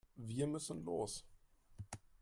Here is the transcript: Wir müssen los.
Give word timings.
Wir 0.17 0.47
müssen 0.47 0.83
los. 0.83 1.23